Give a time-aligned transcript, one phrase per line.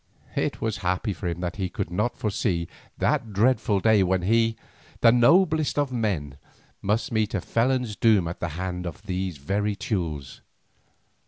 [0.35, 2.67] It was happy for him that he could not foresee
[2.97, 4.55] that dreadful day when he,
[5.01, 6.39] the noblest of men,
[6.81, 10.41] must meet a felon's doom at the hand of these very Teules.